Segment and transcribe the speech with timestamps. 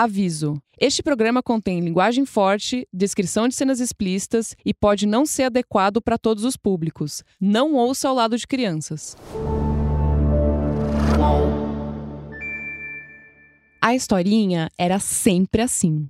[0.00, 6.00] Aviso: este programa contém linguagem forte, descrição de cenas explícitas e pode não ser adequado
[6.00, 7.24] para todos os públicos.
[7.40, 9.16] Não ouça ao lado de crianças.
[13.82, 16.08] A historinha era sempre assim.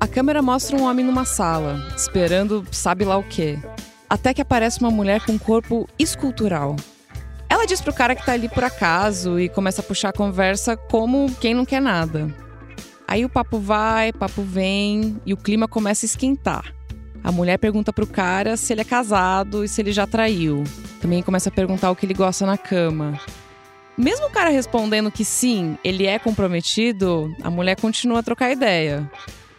[0.00, 3.58] A câmera mostra um homem numa sala, esperando sabe lá o quê.
[4.08, 6.76] Até que aparece uma mulher com um corpo escultural.
[7.48, 10.76] Ela diz pro cara que tá ali por acaso e começa a puxar a conversa
[10.76, 12.32] como quem não quer nada.
[13.06, 16.74] Aí o papo vai, papo vem e o clima começa a esquentar.
[17.24, 20.62] A mulher pergunta pro cara se ele é casado e se ele já traiu.
[21.00, 23.18] Também começa a perguntar o que ele gosta na cama.
[23.96, 29.10] Mesmo o cara respondendo que sim, ele é comprometido, a mulher continua a trocar ideia.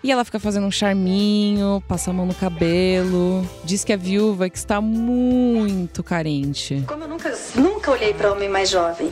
[0.02, 4.48] E ela fica fazendo um charminho, passa a mão no cabelo, diz que é viúva
[4.48, 6.84] e que está muito carente.
[6.88, 9.12] Como eu nunca, nunca olhei para homem mais jovem.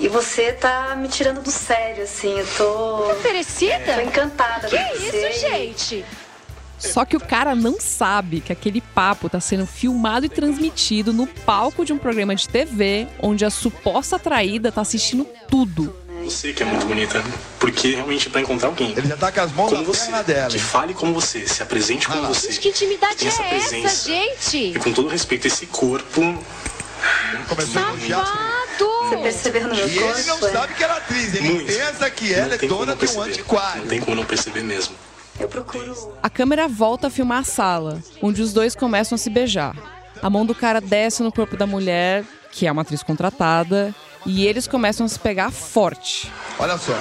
[0.00, 3.10] E você tá me tirando do sério, assim, eu tô.
[3.12, 3.94] Oferecida?
[3.94, 5.28] Tô encantada Que com você.
[5.28, 6.04] isso, gente?
[6.78, 11.26] Só que o cara não sabe que aquele papo tá sendo filmado e transmitido no
[11.26, 15.94] palco de um programa de TV, onde a suposta traída tá assistindo tudo.
[16.24, 17.22] Você que é muito bonita,
[17.58, 20.22] porque realmente pra encontrar alguém Ele já tá com as mãos como na você, perna
[20.22, 20.50] dela.
[20.50, 22.48] que fale como você, se apresente como você.
[22.52, 24.08] Gente, que intimidade Tem é essa essa, presença.
[24.08, 24.56] gente?
[24.58, 26.20] E com todo respeito, esse corpo.
[27.48, 28.24] Começou a elogiar.
[28.24, 29.22] Você Safado!
[29.22, 30.46] percebeu no meu E ele não corpo?
[30.46, 30.52] é?
[30.52, 31.34] sabe que ela é atriz.
[31.34, 31.66] Ele Muito.
[31.66, 33.80] pensa que ela é dona não de um antiquário.
[33.82, 34.94] Não tem como não perceber mesmo.
[35.40, 36.14] Eu procuro.
[36.22, 39.74] A câmera volta a filmar a sala, onde os dois começam a se beijar.
[40.22, 43.92] A mão do cara desce no corpo da mulher, que é uma atriz contratada,
[44.26, 46.30] e eles começam a se pegar forte.
[46.58, 46.92] Olha só.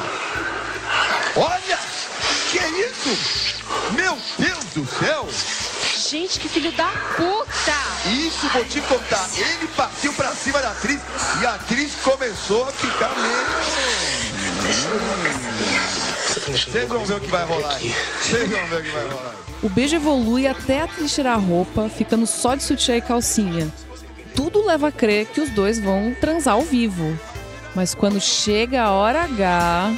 [1.35, 1.79] Olha!
[2.51, 3.17] Que isso?
[3.93, 5.27] Meu Deus do céu!
[6.09, 8.09] Gente, que filho da puta!
[8.09, 9.29] Isso vou te contar.
[9.37, 10.99] Ele partiu pra cima da atriz
[11.41, 14.51] e a atriz começou a ficar meio.
[16.27, 17.75] Você deixando Vocês vão ver o que vai rolar.
[17.75, 17.95] aqui.
[18.21, 19.35] Vocês vão ver o que vai rolar.
[19.63, 23.71] O beijo evolui até a atriz tirar a roupa, ficando só de sutiã e calcinha.
[24.35, 27.17] Tudo leva a crer que os dois vão transar ao vivo.
[27.75, 29.91] Mas quando chega a hora H.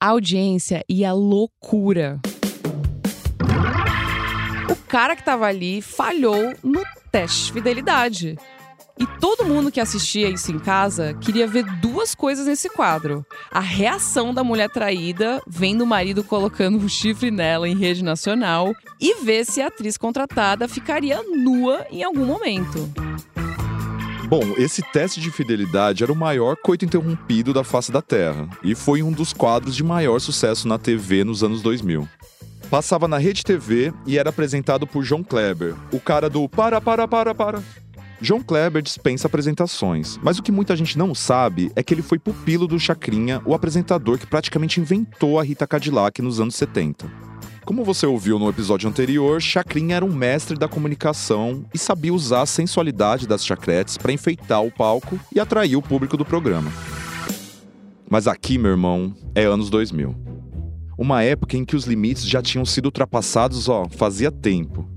[0.00, 2.20] A audiência ia loucura.
[4.68, 8.38] O cara que tava ali falhou no teste de fidelidade.
[8.98, 13.60] E todo mundo que assistia isso em casa queria ver duas coisas nesse quadro: a
[13.60, 19.22] reação da mulher traída, vendo o marido colocando um chifre nela em rede nacional, e
[19.22, 22.90] ver se a atriz contratada ficaria nua em algum momento.
[24.28, 28.74] Bom, esse teste de fidelidade era o maior coito interrompido da face da Terra e
[28.74, 32.08] foi um dos quadros de maior sucesso na TV nos anos 2000.
[32.70, 37.06] Passava na Rede TV e era apresentado por João Kleber, o cara do para, para,
[37.06, 37.62] para, para.
[38.24, 42.20] João Kleber dispensa apresentações, mas o que muita gente não sabe é que ele foi
[42.20, 47.10] pupilo do Chacrinha, o apresentador que praticamente inventou a Rita Cadillac nos anos 70.
[47.64, 52.42] Como você ouviu no episódio anterior, Chacrinha era um mestre da comunicação e sabia usar
[52.42, 56.70] a sensualidade das chacretes para enfeitar o palco e atrair o público do programa.
[58.08, 60.14] Mas aqui, meu irmão, é anos 2000.
[60.96, 64.91] Uma época em que os limites já tinham sido ultrapassados, ó, fazia tempo.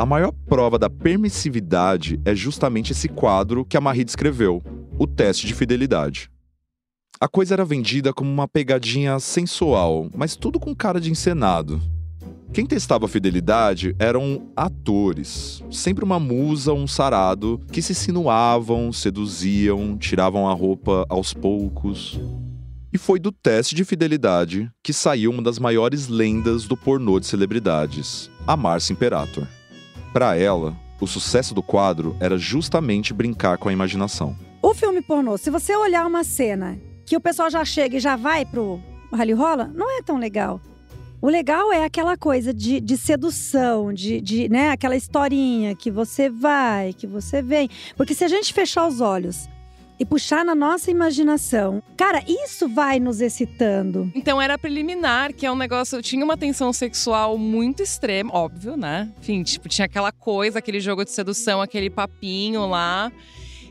[0.00, 4.62] A maior prova da permissividade é justamente esse quadro que a Marie descreveu,
[4.98, 6.30] o teste de fidelidade.
[7.20, 11.82] A coisa era vendida como uma pegadinha sensual, mas tudo com cara de encenado.
[12.50, 19.98] Quem testava a fidelidade eram atores, sempre uma musa, um sarado, que se sinuavam, seduziam,
[19.98, 22.18] tiravam a roupa aos poucos.
[22.90, 27.26] E foi do teste de fidelidade que saiu uma das maiores lendas do pornô de
[27.26, 29.46] celebridades, a Marcia Imperator.
[30.12, 34.36] Para ela, o sucesso do quadro era justamente brincar com a imaginação.
[34.60, 36.76] O filme pornô, se você olhar uma cena
[37.06, 38.80] que o pessoal já chega e já vai pro
[39.12, 40.60] rally rola, não é tão legal.
[41.22, 46.28] O legal é aquela coisa de, de sedução, de, de, né, aquela historinha que você
[46.28, 47.68] vai, que você vem.
[47.96, 49.48] Porque se a gente fechar os olhos
[50.00, 54.10] e puxar na nossa imaginação, cara, isso vai nos excitando.
[54.14, 56.00] Então era preliminar, que é um negócio.
[56.00, 59.12] Tinha uma tensão sexual muito extrema, óbvio, né?
[59.20, 63.12] Enfim, tipo, tinha aquela coisa, aquele jogo de sedução, aquele papinho lá.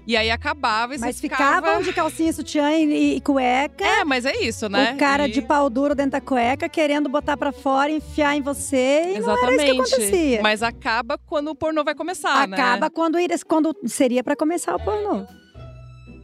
[0.07, 1.55] E aí acabava e Mas ficava.
[1.57, 3.85] ficavam de calcinha, sutiã e, e cueca.
[3.85, 4.93] É, mas é isso, né?
[4.95, 8.41] O cara E- de pau duro dentro da cueca, querendo botar pra fora, enfiar em
[8.41, 9.13] você.
[9.13, 10.39] E Exatamente.
[10.41, 12.57] Mas acaba quando o pornô vai começar, né?
[12.57, 15.27] Acaba quando, quando seria pra começar o pornô.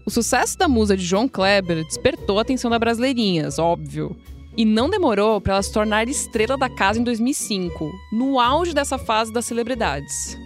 [0.06, 4.16] O sucesso da musa de João Kleber despertou a atenção da Brasileirinhas, óbvio.
[4.56, 9.00] E não demorou para ela se tornar estrela da casa em 2005, no auge dessa
[9.00, 10.38] fase das celebridades.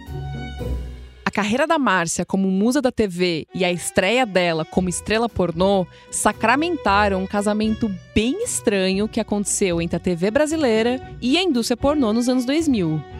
[1.22, 5.86] A carreira da Márcia como musa da TV e a estreia dela como estrela pornô
[6.10, 12.14] sacramentaram um casamento bem estranho que aconteceu entre a TV brasileira e a indústria pornô
[12.14, 13.19] nos anos 2000.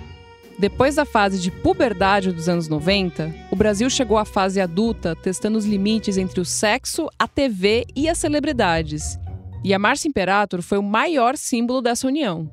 [0.60, 5.56] Depois da fase de puberdade dos anos 90, o Brasil chegou à fase adulta testando
[5.56, 9.18] os limites entre o sexo, a TV e as celebridades.
[9.64, 12.50] E a Márcia Imperator foi o maior símbolo dessa união.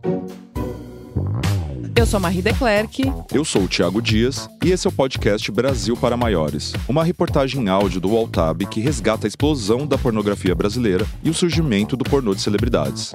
[1.94, 3.12] Eu sou Marie Declerc.
[3.34, 7.62] Eu sou o Thiago Dias e esse é o podcast Brasil para Maiores, uma reportagem
[7.62, 12.06] em áudio do Waltab que resgata a explosão da pornografia brasileira e o surgimento do
[12.06, 13.14] pornô de celebridades.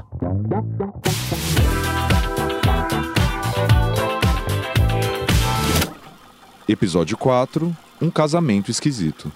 [6.72, 9.30] Episódio 4 Um casamento esquisito.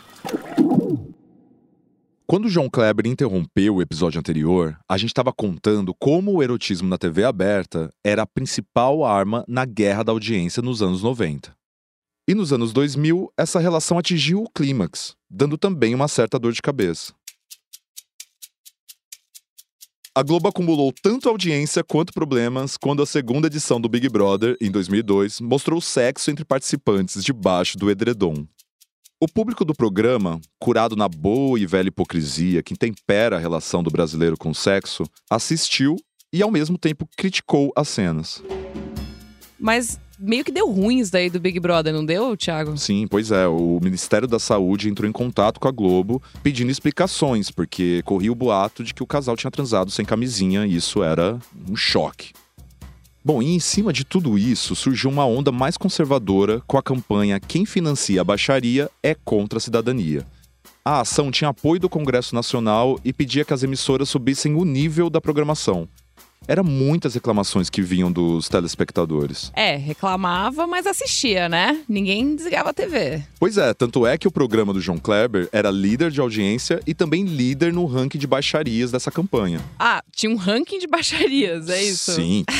[2.26, 6.96] Quando João Kleber interrompeu o episódio anterior, a gente estava contando como o erotismo na
[6.96, 11.54] TV aberta era a principal arma na guerra da audiência nos anos 90.
[12.26, 16.62] E nos anos 2000, essa relação atingiu o clímax, dando também uma certa dor de
[16.62, 17.12] cabeça.
[20.16, 24.70] A Globo acumulou tanto audiência quanto problemas quando a segunda edição do Big Brother, em
[24.70, 28.46] 2002, mostrou sexo entre participantes debaixo do edredom.
[29.20, 33.90] O público do programa, curado na boa e velha hipocrisia que tempera a relação do
[33.90, 35.96] brasileiro com o sexo, assistiu
[36.32, 38.42] e ao mesmo tempo criticou as cenas.
[39.58, 42.76] Mas meio que deu ruim isso daí do Big Brother, não deu, Thiago?
[42.76, 43.46] Sim, pois é.
[43.46, 48.34] O Ministério da Saúde entrou em contato com a Globo pedindo explicações, porque corria o
[48.34, 51.38] boato de que o casal tinha transado sem camisinha e isso era
[51.68, 52.32] um choque.
[53.24, 57.40] Bom, e em cima de tudo isso surgiu uma onda mais conservadora com a campanha
[57.40, 60.24] Quem financia a baixaria é contra a cidadania.
[60.84, 65.10] A ação tinha apoio do Congresso Nacional e pedia que as emissoras subissem o nível
[65.10, 65.88] da programação.
[66.48, 69.50] Eram muitas reclamações que vinham dos telespectadores.
[69.54, 71.82] É, reclamava, mas assistia, né?
[71.88, 73.22] Ninguém desligava a TV.
[73.38, 76.94] Pois é, tanto é que o programa do João Kleber era líder de audiência e
[76.94, 79.60] também líder no ranking de baixarias dessa campanha.
[79.78, 82.12] Ah, tinha um ranking de baixarias, é isso?
[82.12, 82.44] Sim.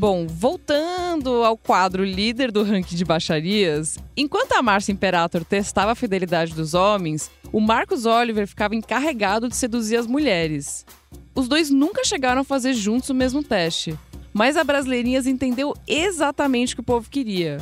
[0.00, 5.94] Bom, voltando ao quadro líder do ranking de baixarias, enquanto a Márcia Imperator testava a
[5.94, 10.86] fidelidade dos homens, o Marcos Oliver ficava encarregado de seduzir as mulheres.
[11.34, 13.98] Os dois nunca chegaram a fazer juntos o mesmo teste,
[14.32, 17.58] mas a Brasileirinhas entendeu exatamente o que o povo queria.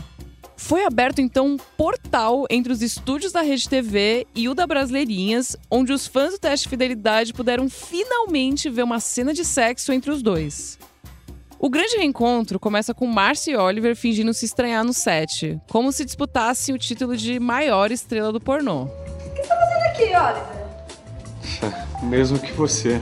[0.56, 5.56] Foi aberto então um portal entre os estúdios da Rede TV e o da Brasileirinhas,
[5.70, 10.10] onde os fãs do teste de fidelidade puderam finalmente ver uma cena de sexo entre
[10.10, 10.76] os dois.
[11.60, 16.04] O grande reencontro começa com Marcia e Oliver fingindo se estranhar no set, como se
[16.04, 18.84] disputassem o título de maior estrela do pornô.
[18.84, 21.88] O que você tá fazendo aqui, Oliver?
[22.02, 23.00] Mesmo que você.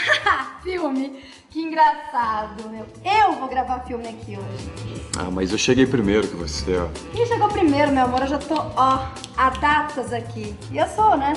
[0.62, 1.22] Filme?
[1.50, 2.86] Que engraçado, meu.
[3.04, 5.02] Eu vou gravar filme aqui hoje.
[5.18, 6.88] Ah, mas eu cheguei primeiro que você, ó.
[7.14, 8.20] Quem chegou primeiro, meu amor?
[8.22, 10.54] Eu já tô, ó, há datas aqui.
[10.70, 11.32] E eu sou, né?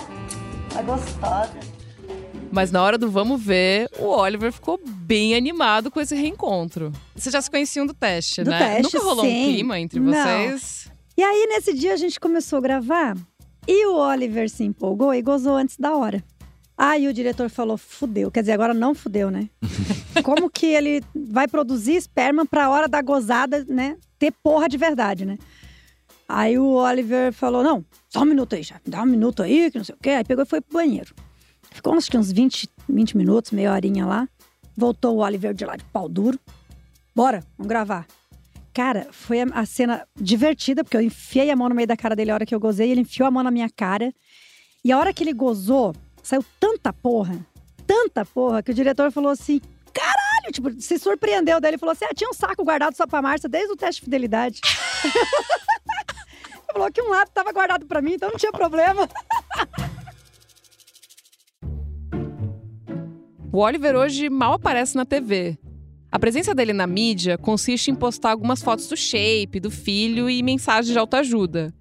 [0.73, 1.53] Tá gostosa.
[2.51, 6.91] Mas na hora do vamos ver, o Oliver ficou bem animado com esse reencontro.
[7.15, 8.57] Vocês já se conheciam do teste, Do né?
[8.75, 9.45] teste, Nunca rolou um sim.
[9.53, 10.11] clima entre Não.
[10.11, 10.91] vocês?
[11.15, 13.15] E aí, nesse dia, a gente começou a gravar
[13.67, 16.23] e o Oliver se empolgou e gozou antes da hora.
[16.81, 18.31] Aí o diretor falou: fudeu.
[18.31, 19.49] Quer dizer, agora não fudeu, né?
[20.23, 23.97] Como que ele vai produzir esperma pra hora da gozada, né?
[24.17, 25.37] Ter porra de verdade, né?
[26.25, 28.79] Aí o Oliver falou: não, só um minuto aí, já.
[28.87, 30.11] Dá um minuto aí, que não sei o quê.
[30.11, 31.13] Aí pegou e foi pro banheiro.
[31.69, 34.25] Ficou que uns 20, 20 minutos, meia horinha lá.
[34.75, 36.39] Voltou o Oliver de lá de pau duro.
[37.13, 38.07] Bora, vamos gravar.
[38.73, 42.15] Cara, foi a, a cena divertida, porque eu enfiei a mão no meio da cara
[42.15, 44.13] dele a hora que eu gozei, ele enfiou a mão na minha cara.
[44.83, 45.93] E a hora que ele gozou,
[46.29, 47.43] saiu tanta porra,
[47.87, 49.59] tanta porra, que o diretor falou assim:
[49.91, 51.71] caralho, tipo, se surpreendeu dele.
[51.71, 54.05] Ele falou assim: ah, tinha um saco guardado só pra Márcia desde o teste de
[54.05, 54.61] fidelidade.
[56.69, 59.09] Ele falou que um lado tava guardado pra mim, então não tinha problema.
[63.51, 65.57] O Oliver hoje mal aparece na TV.
[66.11, 70.43] A presença dele na mídia consiste em postar algumas fotos do shape, do filho e
[70.43, 71.73] mensagens de autoajuda.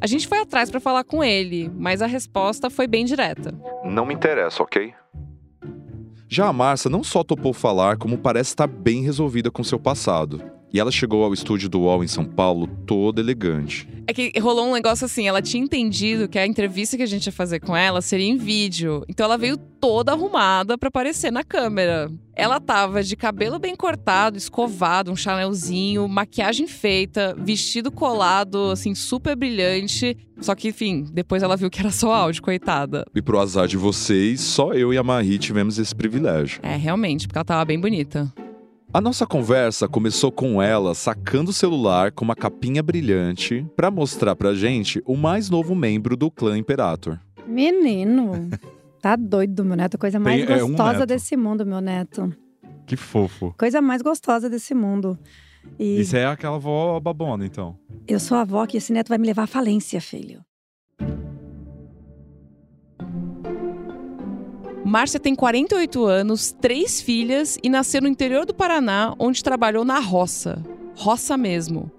[0.00, 3.52] A gente foi atrás para falar com ele, mas a resposta foi bem direta.
[3.84, 4.94] Não me interessa, ok?
[6.28, 10.57] Já a Márcia não só topou falar, como parece estar bem resolvida com seu passado.
[10.72, 13.88] E ela chegou ao estúdio do UOL em São Paulo toda elegante.
[14.06, 17.26] É que rolou um negócio assim, ela tinha entendido que a entrevista que a gente
[17.26, 19.04] ia fazer com ela seria em vídeo.
[19.08, 22.10] Então ela veio toda arrumada pra aparecer na câmera.
[22.34, 29.34] Ela tava de cabelo bem cortado, escovado, um chanelzinho, maquiagem feita, vestido colado, assim, super
[29.36, 30.16] brilhante.
[30.40, 33.04] Só que, enfim, depois ela viu que era só áudio, coitada.
[33.14, 36.60] E pro azar de vocês, só eu e a Marie tivemos esse privilégio.
[36.62, 38.32] É, realmente, porque ela tava bem bonita.
[38.92, 44.34] A nossa conversa começou com ela sacando o celular com uma capinha brilhante para mostrar
[44.34, 47.18] pra gente o mais novo membro do clã Imperator.
[47.46, 48.48] Menino,
[49.00, 49.98] tá doido, meu neto.
[49.98, 51.06] Coisa mais Tem- é um gostosa neto.
[51.08, 52.34] desse mundo, meu neto.
[52.86, 53.54] Que fofo.
[53.58, 55.18] Coisa mais gostosa desse mundo.
[55.78, 57.76] E Isso é aquela avó babona, então.
[58.06, 60.40] eu sou a avó que esse neto vai me levar à falência, filho.
[64.88, 70.00] Márcia tem 48 anos, três filhas e nasceu no interior do Paraná, onde trabalhou na
[70.00, 70.62] roça.
[70.96, 71.92] Roça mesmo.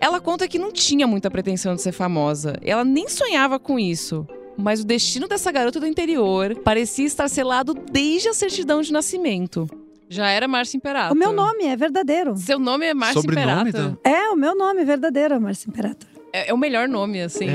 [0.00, 2.54] Ela conta que não tinha muita pretensão de ser famosa.
[2.62, 4.24] Ela nem sonhava com isso.
[4.56, 9.68] Mas o destino dessa garota do interior parecia estar selado desde a certidão de nascimento.
[10.08, 11.16] Já era Márcia Imperator.
[11.16, 12.36] O meu nome é verdadeiro.
[12.36, 13.66] Seu nome é Márcia Imperator.
[13.68, 13.98] então?
[14.04, 16.08] É, o meu nome é verdadeiro, Márcia Imperator.
[16.32, 17.46] É, é o melhor nome, assim.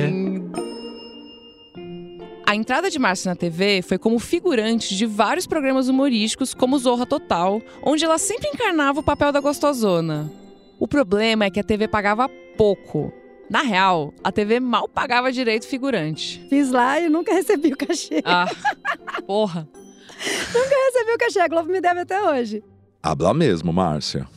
[2.46, 7.06] A entrada de Márcia na TV foi como figurante de vários programas humorísticos, como Zorra
[7.06, 10.30] Total, onde ela sempre encarnava o papel da gostosona.
[10.78, 13.14] O problema é que a TV pagava pouco.
[13.50, 16.46] Na real, a TV mal pagava direito figurante.
[16.50, 18.22] Fiz lá e nunca recebi o cachê.
[18.26, 18.46] Ah,
[19.26, 19.68] porra.
[20.18, 22.64] Recebi o cachê, a Globo me deve até hoje.
[23.02, 24.28] Habla mesmo, Márcia.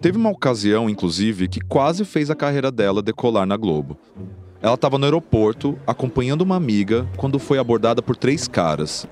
[0.00, 3.98] Teve uma ocasião, inclusive, que quase fez a carreira dela decolar na Globo.
[4.62, 9.06] Ela estava no aeroporto, acompanhando uma amiga, quando foi abordada por três caras.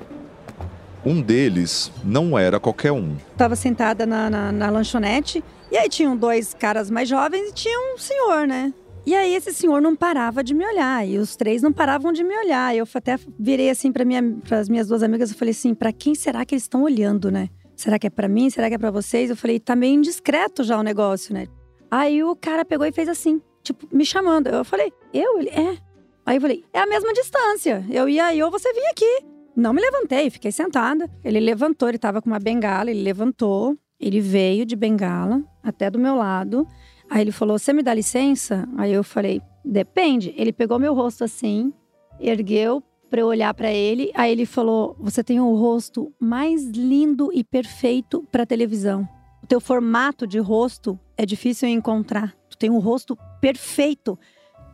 [1.05, 3.17] Um deles não era qualquer um.
[3.37, 7.95] Tava sentada na, na, na lanchonete e aí tinham dois caras mais jovens e tinha
[7.95, 8.75] um senhor, né?
[9.07, 12.23] E aí esse senhor não parava de me olhar e os três não paravam de
[12.23, 12.77] me olhar.
[12.77, 16.15] Eu até virei assim para minha, as minhas duas amigas, eu falei assim, para quem
[16.15, 17.49] será que eles estão olhando, né?
[17.75, 18.51] Será que é para mim?
[18.51, 19.31] Será que é para vocês?
[19.31, 21.47] Eu falei, tá meio indiscreto já o negócio, né?
[21.91, 24.49] Aí o cara pegou e fez assim, tipo, me chamando.
[24.49, 25.39] Eu falei, eu?
[25.39, 25.77] Ele, é.
[26.25, 27.85] Aí eu falei, é a mesma distância.
[27.91, 29.25] Eu ia aí ou você vinha aqui.
[29.57, 31.11] Não me levantei, fiquei sentada.
[31.25, 35.99] Ele levantou, ele tava com uma bengala, ele levantou, ele veio de bengala até do
[35.99, 36.67] meu lado.
[37.11, 38.69] Aí ele falou: Você me dá licença?
[38.77, 40.35] Aí eu falei: Depende.
[40.37, 41.73] Ele pegou meu rosto assim,
[42.21, 44.11] ergueu pra eu olhar pra ele.
[44.15, 49.09] Aí ele falou: Você tem o rosto mais lindo e perfeito pra televisão.
[49.43, 52.38] O teu formato de rosto é difícil encontrar.
[52.59, 54.19] Tem um rosto perfeito.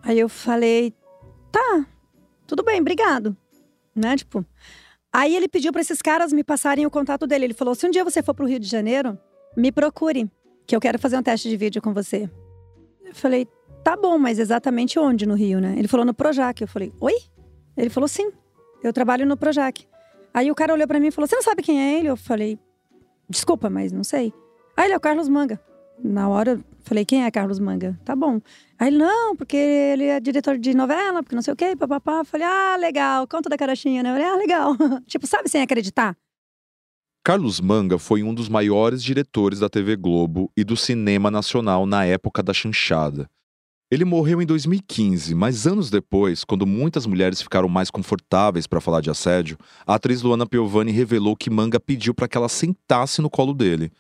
[0.03, 0.95] Aí eu falei:
[1.53, 1.87] Tá,
[2.47, 3.37] tudo bem, obrigado.
[3.95, 4.17] Né?
[4.17, 4.45] Tipo.
[5.12, 7.45] Aí ele pediu pra esses caras me passarem o contato dele.
[7.45, 9.19] Ele falou: Se um dia você for pro Rio de Janeiro,
[9.57, 10.31] me procure
[10.67, 12.29] que eu quero fazer um teste de vídeo com você.
[13.05, 13.47] Eu falei,
[13.83, 15.75] tá bom, mas exatamente onde no Rio, né?
[15.79, 16.61] Ele falou no Projac.
[16.61, 17.14] Eu falei, oi?
[17.76, 18.31] Ele falou, sim,
[18.83, 19.87] eu trabalho no Projac.
[20.33, 22.09] Aí o cara olhou pra mim e falou, você não sabe quem é ele?
[22.09, 22.59] Eu falei,
[23.29, 24.33] desculpa, mas não sei.
[24.76, 25.61] Aí ele é o Carlos Manga.
[26.03, 27.99] Na hora, falei, quem é Carlos Manga?
[28.05, 28.41] Tá bom.
[28.79, 32.25] Aí não, porque ele é diretor de novela, porque não sei o quê, papapá.
[32.25, 34.11] Falei, ah, legal, conta da carochinha, né?
[34.11, 34.77] Eu falei, ah, legal.
[35.07, 36.17] tipo, sabe sem acreditar?
[37.25, 42.05] Carlos Manga foi um dos maiores diretores da TV Globo e do cinema nacional na
[42.05, 43.31] época da chanchada.
[43.91, 49.01] Ele morreu em 2015, mas anos depois, quando muitas mulheres ficaram mais confortáveis para falar
[49.01, 53.31] de assédio, a atriz Luana Piovani revelou que Manga pediu para que ela sentasse no
[53.31, 53.91] colo dele.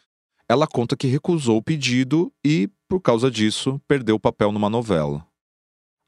[0.48, 5.26] Ela conta que recusou o pedido e, por causa disso, perdeu o papel numa novela.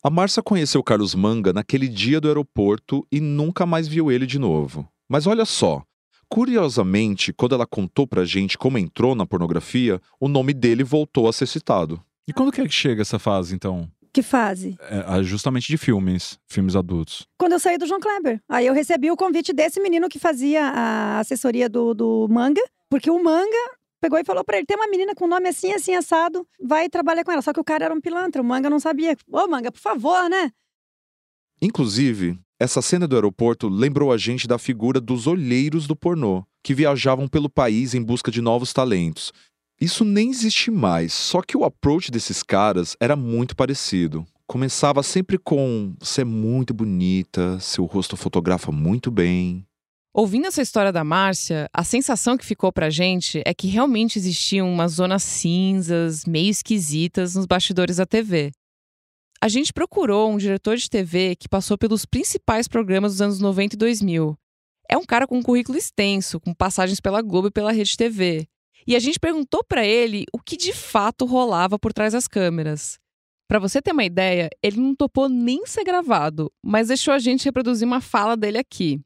[0.03, 4.39] A Márcia conheceu Carlos Manga naquele dia do aeroporto e nunca mais viu ele de
[4.39, 4.89] novo.
[5.09, 5.83] Mas olha só,
[6.29, 11.33] Curiosamente, quando ela contou pra gente como entrou na pornografia, o nome dele voltou a
[11.33, 12.03] ser citado.
[12.27, 13.89] E quando que é que chega essa fase, então?
[14.13, 14.77] Que fase?
[14.81, 17.27] É, ah, justamente de filmes, filmes adultos.
[17.39, 18.41] Quando eu saí do João Kleber.
[18.49, 23.11] Aí eu recebi o convite desse menino que fazia a assessoria do, do Manga, porque
[23.11, 23.71] o Manga
[24.07, 27.25] pegou e falou pra ele: tem uma menina com nome assim, assim, assado, vai trabalhar
[27.25, 27.43] com ela.
[27.43, 29.17] Só que o cara era um pilantra, o Manga não sabia.
[29.31, 30.53] Ô, Manga, por favor, né?
[31.61, 36.75] Inclusive, essa cena do aeroporto lembrou a gente da figura dos olheiros do pornô, que
[36.75, 39.33] viajavam pelo país em busca de novos talentos.
[39.81, 44.25] Isso nem existe mais, só que o approach desses caras era muito parecido.
[44.47, 49.66] Começava sempre com: você é muito bonita, seu rosto fotografa muito bem.
[50.19, 54.67] Ouvindo essa história da Márcia, a sensação que ficou pra gente é que realmente existiam
[54.67, 58.51] umas zonas cinzas, meio esquisitas nos bastidores da TV.
[59.43, 63.75] A gente procurou um diretor de TV que passou pelos principais programas dos anos 90
[63.75, 64.39] e 2000.
[64.91, 68.49] É um cara com um currículo extenso, com passagens pela Globo e pela Rede TV.
[68.87, 72.99] E a gente perguntou pra ele o que de fato rolava por trás das câmeras.
[73.47, 77.45] Pra você ter uma ideia, ele não topou nem ser gravado, mas deixou a gente
[77.45, 78.99] reproduzir uma fala dele aqui.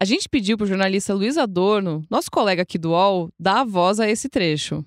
[0.00, 3.98] A gente pediu pro jornalista Luiz Adorno, nosso colega aqui do UOL, dar a voz
[3.98, 4.84] a esse trecho.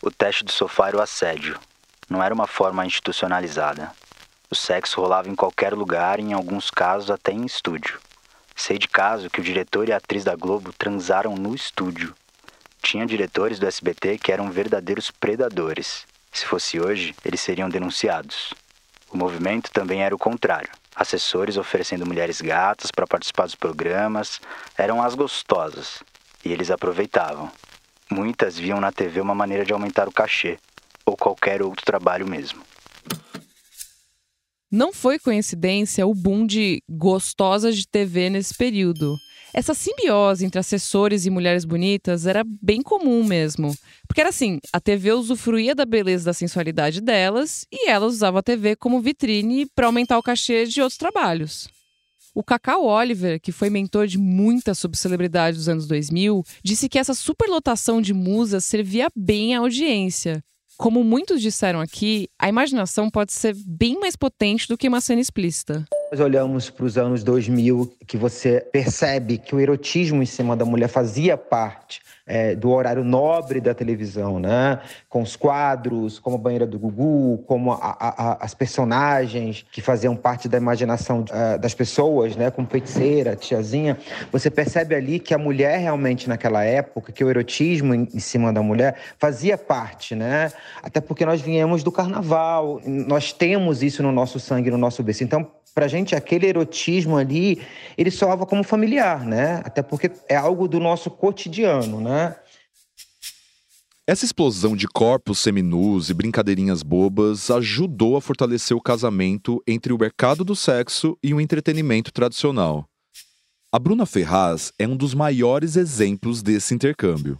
[0.00, 1.60] O teste do sofá era o assédio.
[2.08, 3.92] Não era uma forma institucionalizada.
[4.50, 8.00] O sexo rolava em qualquer lugar em alguns casos, até em estúdio.
[8.56, 12.14] Sei de caso que o diretor e a atriz da Globo transaram no estúdio.
[12.80, 16.06] Tinha diretores do SBT que eram verdadeiros predadores.
[16.32, 18.54] Se fosse hoje, eles seriam denunciados.
[19.12, 20.70] O movimento também era o contrário.
[20.98, 24.40] Assessores oferecendo mulheres gatas para participar dos programas
[24.76, 26.02] eram as gostosas.
[26.44, 27.48] E eles aproveitavam.
[28.10, 30.58] Muitas viam na TV uma maneira de aumentar o cachê,
[31.06, 32.64] ou qualquer outro trabalho mesmo.
[34.68, 39.16] Não foi coincidência o boom de gostosas de TV nesse período.
[39.58, 43.74] Essa simbiose entre assessores e mulheres bonitas era bem comum mesmo.
[44.06, 48.42] Porque era assim: a TV usufruía da beleza da sensualidade delas e elas usavam a
[48.42, 51.66] TV como vitrine para aumentar o cachê de outros trabalhos.
[52.32, 57.12] O Cacau Oliver, que foi mentor de muitas subcelebridades dos anos 2000, disse que essa
[57.12, 60.40] superlotação de musas servia bem à audiência.
[60.76, 65.20] Como muitos disseram aqui, a imaginação pode ser bem mais potente do que uma cena
[65.20, 65.84] explícita.
[66.10, 70.64] Nós olhamos para os anos 2000, que você percebe que o erotismo em cima da
[70.64, 74.80] mulher fazia parte é, do horário nobre da televisão, né?
[75.08, 80.16] Com os quadros, como a banheira do Gugu, como a, a, as personagens que faziam
[80.16, 82.50] parte da imaginação uh, das pessoas, né?
[82.50, 83.98] Como feiticeira, tiazinha.
[84.32, 88.50] Você percebe ali que a mulher realmente naquela época, que o erotismo em, em cima
[88.50, 90.52] da mulher fazia parte, né?
[90.82, 95.24] Até porque nós viemos do carnaval, nós temos isso no nosso sangue, no nosso berço.
[95.24, 97.62] Então, pra gente, aquele erotismo ali,
[97.96, 99.62] ele soava como familiar, né?
[99.64, 102.34] Até porque é algo do nosso cotidiano, né?
[104.04, 109.98] Essa explosão de corpos seminus e brincadeirinhas bobas ajudou a fortalecer o casamento entre o
[109.98, 112.84] mercado do sexo e o entretenimento tradicional.
[113.70, 117.38] A Bruna Ferraz é um dos maiores exemplos desse intercâmbio.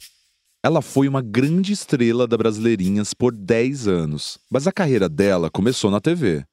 [0.62, 5.90] Ela foi uma grande estrela da Brasileirinhas por 10 anos, mas a carreira dela começou
[5.90, 6.45] na TV.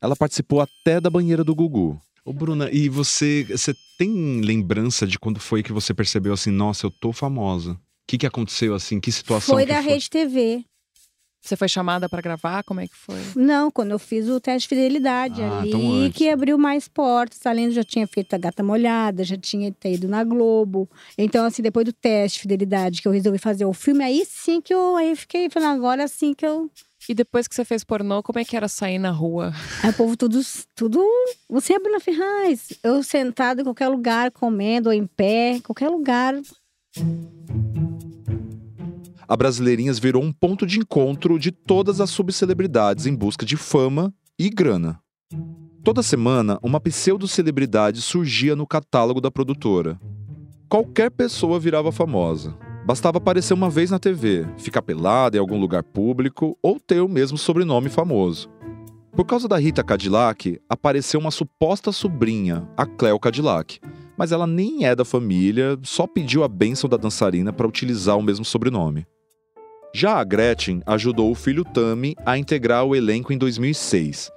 [0.00, 2.00] Ela participou até da banheira do Gugu.
[2.24, 6.86] Ô, Bruna, e você, você tem lembrança de quando foi que você percebeu assim, nossa,
[6.86, 7.72] eu tô famosa?
[7.72, 8.98] O que, que aconteceu assim?
[9.00, 9.54] Que situação?
[9.54, 10.64] Foi que da Rede TV.
[11.40, 12.62] Você foi chamada para gravar?
[12.64, 13.18] Como é que foi?
[13.34, 17.44] Não, quando eu fiz o teste de fidelidade Ah, ali, então que abriu mais portas.
[17.46, 20.88] Além de já tinha feito a Gata Molhada, já tinha ido na Globo.
[21.16, 24.60] Então, assim, depois do teste de fidelidade que eu resolvi fazer o filme, aí sim
[24.60, 26.70] que eu aí fiquei falando, agora sim que eu.
[27.08, 29.52] E depois que você fez pornô, como é que era sair na rua?
[29.82, 30.38] Aí o povo tudo,
[30.76, 31.02] tudo.
[31.48, 32.68] Você é a Bruna Ferraz.
[32.84, 36.34] Eu sentado em qualquer lugar, comendo, ou em pé, qualquer lugar.
[39.30, 44.12] A Brasileirinhas virou um ponto de encontro de todas as subcelebridades em busca de fama
[44.36, 44.98] e grana.
[45.84, 50.00] Toda semana, uma pseudo-celebridade surgia no catálogo da produtora.
[50.68, 52.58] Qualquer pessoa virava famosa.
[52.84, 57.08] Bastava aparecer uma vez na TV, ficar pelada em algum lugar público ou ter o
[57.08, 58.50] mesmo sobrenome famoso.
[59.12, 63.78] Por causa da Rita Cadillac, apareceu uma suposta sobrinha, a Cleo Cadillac,
[64.18, 68.22] mas ela nem é da família, só pediu a bênção da dançarina para utilizar o
[68.22, 69.06] mesmo sobrenome.
[69.92, 74.30] Já a Gretchen ajudou o filho Tammy a integrar o elenco em 2006.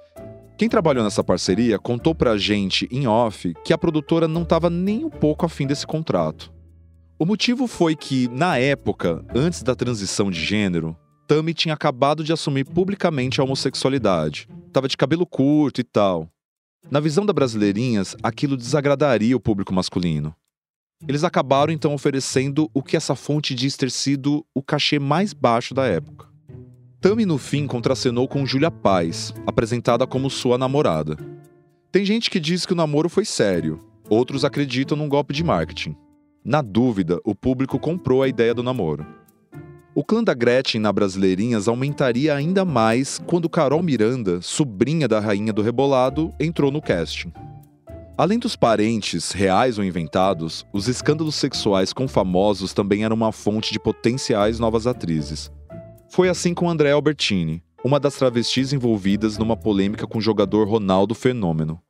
[0.58, 5.04] Quem trabalhou nessa parceria contou pra gente, em off, que a produtora não estava nem
[5.04, 6.52] um pouco afim desse contrato.
[7.18, 10.96] O motivo foi que, na época, antes da transição de gênero,
[11.28, 14.48] Tammy tinha acabado de assumir publicamente a homossexualidade.
[14.72, 16.28] Tava de cabelo curto e tal.
[16.90, 20.34] Na visão da Brasileirinhas, aquilo desagradaria o público masculino.
[21.06, 25.74] Eles acabaram então oferecendo o que essa fonte diz ter sido o cachê mais baixo
[25.74, 26.26] da época.
[27.00, 31.18] Tammy, no fim, contracenou com Júlia Paz, apresentada como sua namorada.
[31.92, 35.94] Tem gente que diz que o namoro foi sério, outros acreditam num golpe de marketing.
[36.42, 39.06] Na dúvida, o público comprou a ideia do namoro.
[39.94, 45.52] O clã da Gretchen na Brasileirinhas aumentaria ainda mais quando Carol Miranda, sobrinha da rainha
[45.52, 47.32] do rebolado, entrou no casting.
[48.16, 53.72] Além dos parentes, reais ou inventados, os escândalos sexuais com famosos também eram uma fonte
[53.72, 55.50] de potenciais novas atrizes.
[56.08, 61.12] Foi assim com Andréa Albertini, uma das travestis envolvidas numa polêmica com o jogador Ronaldo
[61.12, 61.80] Fenômeno.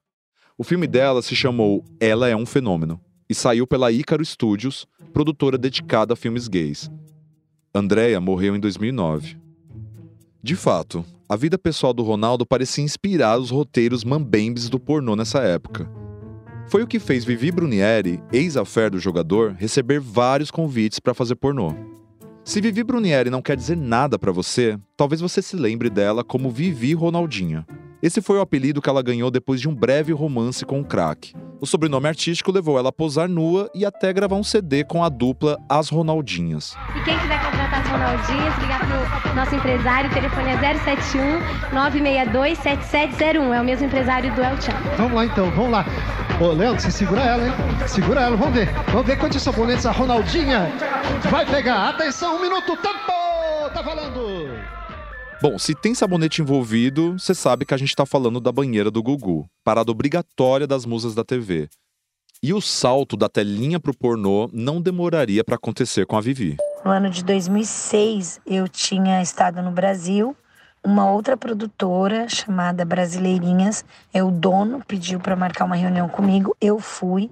[0.57, 5.59] O filme dela se chamou Ela é um Fenômeno e saiu pela Ícaro Studios, produtora
[5.59, 6.91] dedicada a filmes gays.
[7.75, 9.37] Andréa morreu em 2009.
[10.43, 15.41] De fato, a vida pessoal do Ronaldo parecia inspirar os roteiros mambembes do pornô nessa
[15.41, 16.04] época.
[16.67, 21.75] Foi o que fez Vivi Brunieri, ex-affair do jogador, receber vários convites para fazer pornô.
[22.45, 26.51] Se Vivi Brunieri não quer dizer nada para você, talvez você se lembre dela como
[26.51, 27.67] Vivi Ronaldinha.
[28.03, 31.33] Esse foi o apelido que ela ganhou depois de um breve romance com o crack.
[31.61, 35.09] O sobrenome artístico levou ela a posar nua e até gravar um CD com a
[35.09, 36.75] dupla As Ronaldinhas.
[36.95, 37.17] E quem
[37.75, 41.41] as Ronaldinhas, ligar pro nosso empresário, o telefone é 071
[41.73, 43.55] 962 7701.
[43.55, 44.73] É o mesmo empresário do El Chan.
[44.97, 45.85] Vamos lá então, vamos lá.
[46.41, 47.53] Ô, Leandro, você segura ela, hein?
[47.87, 48.73] Segura ela, vamos ver.
[48.89, 50.71] Vamos ver quantos sabonetes a Ronaldinha
[51.31, 51.91] vai pegar.
[51.91, 53.13] Atenção, um minuto, tempo!
[53.73, 54.49] Tá valendo!
[55.43, 59.03] Bom, se tem sabonete envolvido, você sabe que a gente tá falando da banheira do
[59.03, 61.69] Gugu, parada obrigatória das musas da TV.
[62.43, 66.57] E o salto da telinha pro pornô não demoraria para acontecer com a Vivi.
[66.85, 70.37] No ano de 2006, eu tinha estado no Brasil.
[70.85, 76.55] Uma outra produtora chamada Brasileirinhas, é o dono, pediu para marcar uma reunião comigo.
[76.61, 77.31] Eu fui.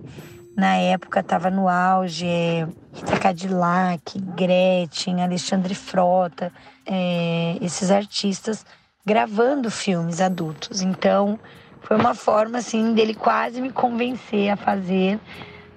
[0.56, 6.50] Na época estava no auge é, Rita Cadillac, Gretchen, Alexandre Frota,
[6.86, 8.64] é, esses artistas
[9.04, 10.80] gravando filmes adultos.
[10.80, 11.38] Então,
[11.82, 15.20] foi uma forma assim dele quase me convencer a fazer,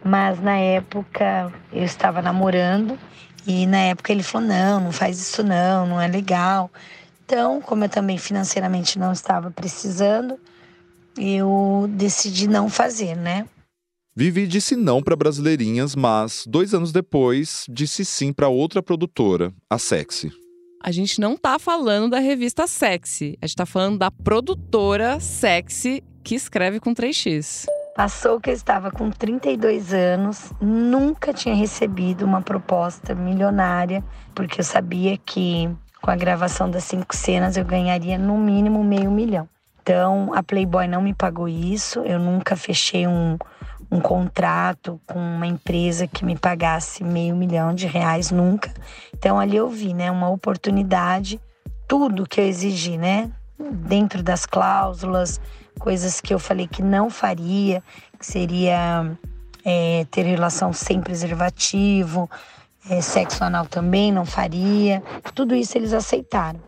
[0.02, 2.98] mas na época eu estava namorando
[3.46, 6.72] e na época ele falou: "Não, não faz isso não, não é legal".
[7.26, 10.40] Então, como eu também financeiramente não estava precisando,
[11.18, 13.48] eu decidi não fazer, né?
[14.16, 19.78] Vivi disse não para Brasileirinhas, mas dois anos depois disse sim para outra produtora, a
[19.78, 20.32] Sexy.
[20.82, 26.02] A gente não tá falando da revista Sexy, a gente tá falando da produtora Sexy
[26.24, 27.66] que escreve com 3x.
[27.96, 34.04] Passou que eu estava com 32 anos, nunca tinha recebido uma proposta milionária,
[34.36, 39.10] porque eu sabia que com a gravação das cinco cenas eu ganharia no mínimo meio
[39.10, 39.48] milhão.
[39.82, 43.38] Então a Playboy não me pagou isso, eu nunca fechei um,
[43.90, 48.74] um contrato com uma empresa que me pagasse meio milhão de reais nunca.
[49.18, 51.40] Então ali eu vi, né, uma oportunidade,
[51.88, 55.40] tudo que eu exigi, né, dentro das cláusulas,
[55.80, 57.84] coisas que eu falei que não faria,
[58.20, 59.18] que seria
[59.64, 62.30] é, ter relação sem preservativo,
[62.90, 65.02] é, sexo anal também não faria.
[65.34, 66.60] Tudo isso eles aceitaram.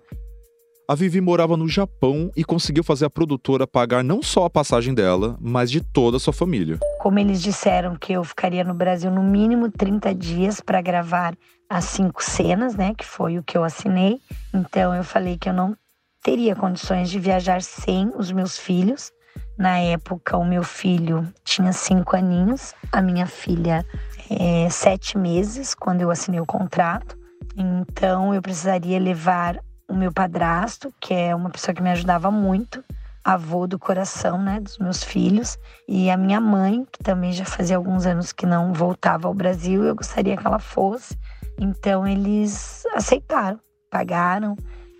[0.90, 4.94] A Vivi morava no Japão e conseguiu fazer a produtora pagar não só a passagem
[4.94, 6.80] dela, mas de toda a sua família.
[7.02, 11.36] Como eles disseram que eu ficaria no Brasil no mínimo 30 dias para gravar
[11.70, 14.22] as cinco cenas, né, que foi o que eu assinei.
[14.54, 15.76] Então eu falei que eu não
[16.24, 19.12] teria condições de viajar sem os meus filhos.
[19.58, 23.86] Na época, o meu filho tinha cinco aninhos, a minha filha
[24.30, 27.18] é, sete meses, quando eu assinei o contrato.
[27.56, 32.84] Então, eu precisaria levar o meu padrasto, que é uma pessoa que me ajudava muito,
[33.24, 37.78] avô do coração, né, dos meus filhos, e a minha mãe, que também já fazia
[37.78, 41.18] alguns anos que não voltava ao Brasil, eu gostaria que ela fosse.
[41.60, 44.56] Então, eles aceitaram, pagaram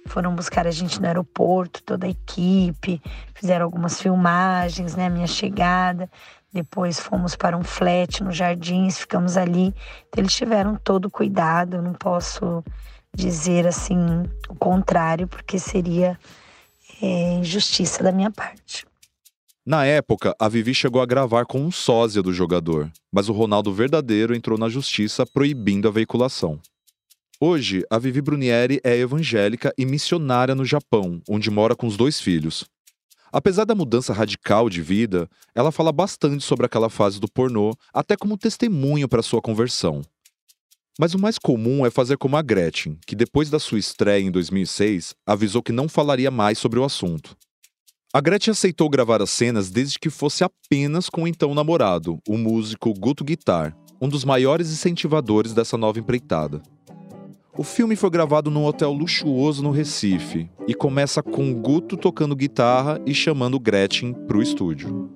[0.08, 3.02] foram buscar a gente no aeroporto, toda a equipe,
[3.34, 6.10] fizeram algumas filmagens, né, minha chegada.
[6.52, 9.74] Depois fomos para um flat nos jardins, ficamos ali.
[10.08, 11.78] Então, eles tiveram todo cuidado.
[11.78, 12.64] Eu não posso
[13.14, 13.98] dizer assim
[14.50, 16.18] o contrário, porque seria
[17.02, 18.86] é, injustiça da minha parte.
[19.66, 23.74] Na época, a Vivi chegou a gravar com um sósia do jogador, mas o Ronaldo
[23.74, 26.58] verdadeiro entrou na justiça proibindo a veiculação.
[27.40, 32.20] Hoje, a Vivi Brunieri é evangélica e missionária no Japão, onde mora com os dois
[32.20, 32.66] filhos.
[33.32, 38.18] Apesar da mudança radical de vida, ela fala bastante sobre aquela fase do pornô, até
[38.18, 40.02] como testemunho para sua conversão.
[41.00, 44.32] Mas o mais comum é fazer como a Gretchen, que depois da sua estreia em
[44.32, 47.38] 2006, avisou que não falaria mais sobre o assunto.
[48.12, 52.36] A Gretchen aceitou gravar as cenas desde que fosse apenas com o então namorado, o
[52.36, 56.64] músico Guto Guitar, um dos maiores incentivadores dessa nova empreitada.
[57.58, 63.02] O filme foi gravado num hotel luxuoso no Recife e começa com Guto tocando guitarra
[63.04, 65.10] e chamando Gretchen pro estúdio.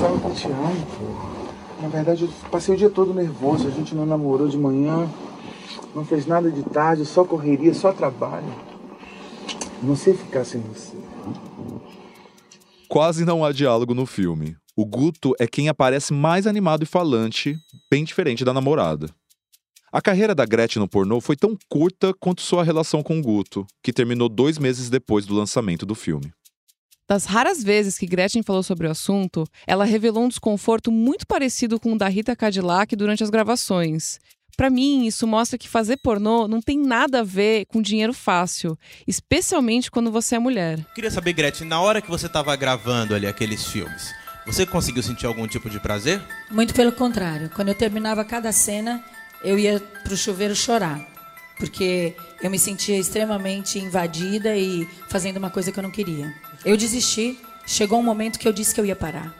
[0.00, 1.80] Sabe que eu te amo, pô.
[1.80, 3.68] Na verdade, eu passei o dia todo nervoso.
[3.68, 5.08] A gente não namorou de manhã,
[5.94, 8.52] não fez nada de tarde, só correria, só trabalho.
[9.80, 10.96] Não sei ficar sem você.
[12.88, 14.56] Quase não há diálogo no filme.
[14.74, 17.56] O Guto é quem aparece mais animado e falante,
[17.88, 19.08] bem diferente da namorada.
[19.92, 23.92] A carreira da Gretchen no pornô foi tão curta quanto sua relação com Guto, que
[23.92, 26.32] terminou dois meses depois do lançamento do filme.
[27.08, 31.78] Das raras vezes que Gretchen falou sobre o assunto, ela revelou um desconforto muito parecido
[31.78, 34.18] com o da Rita Cadillac durante as gravações.
[34.56, 38.76] Para mim, isso mostra que fazer pornô não tem nada a ver com dinheiro fácil,
[39.06, 40.84] especialmente quando você é mulher.
[40.94, 44.12] Queria saber, Gretchen, na hora que você estava gravando ali aqueles filmes,
[44.44, 46.20] você conseguiu sentir algum tipo de prazer?
[46.50, 47.50] Muito pelo contrário.
[47.54, 49.04] Quando eu terminava cada cena,
[49.46, 51.00] eu ia para o chuveiro chorar,
[51.56, 56.34] porque eu me sentia extremamente invadida e fazendo uma coisa que eu não queria.
[56.64, 57.38] Eu desisti.
[57.64, 59.32] Chegou um momento que eu disse que eu ia parar.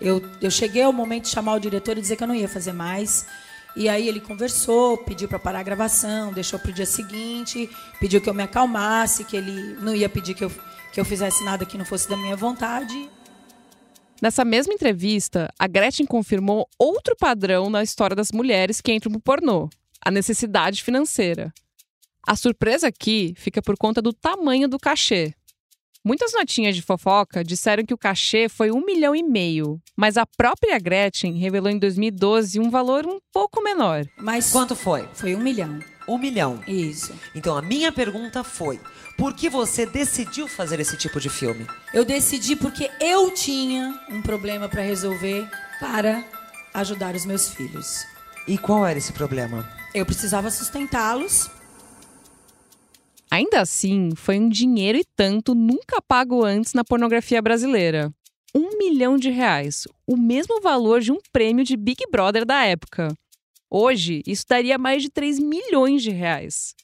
[0.00, 2.48] Eu, eu cheguei ao momento de chamar o diretor e dizer que eu não ia
[2.48, 3.26] fazer mais.
[3.74, 8.20] E aí ele conversou, pediu para parar a gravação, deixou para o dia seguinte, pediu
[8.20, 10.52] que eu me acalmasse, que ele não ia pedir que eu,
[10.92, 13.10] que eu fizesse nada que não fosse da minha vontade.
[14.22, 19.20] Nessa mesma entrevista, a Gretchen confirmou outro padrão na história das mulheres que entram pro
[19.20, 19.68] pornô:
[20.00, 21.52] a necessidade financeira.
[22.24, 25.34] A surpresa aqui fica por conta do tamanho do cachê.
[26.04, 30.24] Muitas notinhas de fofoca disseram que o cachê foi um milhão e meio, mas a
[30.24, 34.04] própria Gretchen revelou em 2012 um valor um pouco menor.
[34.18, 35.08] Mas Quanto foi?
[35.14, 35.80] Foi um milhão.
[36.06, 36.60] Um milhão.
[36.66, 37.14] Isso.
[37.34, 38.80] Então a minha pergunta foi:
[39.16, 41.66] por que você decidiu fazer esse tipo de filme?
[41.92, 46.24] Eu decidi porque eu tinha um problema para resolver para
[46.74, 48.04] ajudar os meus filhos.
[48.46, 49.68] E qual era esse problema?
[49.94, 51.50] Eu precisava sustentá-los.
[53.30, 58.12] Ainda assim, foi um dinheiro e tanto nunca pago antes na pornografia brasileira.
[58.54, 63.08] Um milhão de reais, o mesmo valor de um prêmio de Big Brother da época.
[63.74, 66.74] Hoje, isso daria mais de 3 milhões de reais.